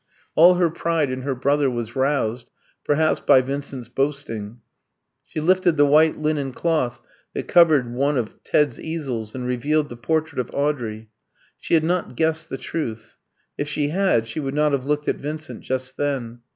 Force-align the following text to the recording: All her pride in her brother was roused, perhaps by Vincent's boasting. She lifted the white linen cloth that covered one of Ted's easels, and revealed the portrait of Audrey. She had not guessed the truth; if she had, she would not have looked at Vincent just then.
All 0.33 0.55
her 0.55 0.71
pride 0.71 1.11
in 1.11 1.21
her 1.21 1.35
brother 1.35 1.69
was 1.69 1.95
roused, 1.95 2.49
perhaps 2.83 3.19
by 3.19 3.41
Vincent's 3.41 3.87
boasting. 3.87 4.59
She 5.27 5.39
lifted 5.39 5.77
the 5.77 5.85
white 5.85 6.17
linen 6.17 6.53
cloth 6.53 6.99
that 7.35 7.47
covered 7.47 7.93
one 7.93 8.17
of 8.17 8.33
Ted's 8.43 8.79
easels, 8.79 9.35
and 9.35 9.45
revealed 9.45 9.89
the 9.89 9.95
portrait 9.95 10.39
of 10.39 10.49
Audrey. 10.55 11.11
She 11.59 11.75
had 11.75 11.83
not 11.83 12.15
guessed 12.15 12.49
the 12.49 12.57
truth; 12.57 13.15
if 13.59 13.67
she 13.67 13.89
had, 13.89 14.27
she 14.27 14.39
would 14.39 14.55
not 14.55 14.71
have 14.71 14.85
looked 14.85 15.07
at 15.07 15.17
Vincent 15.17 15.59
just 15.61 15.97
then. 15.97 16.39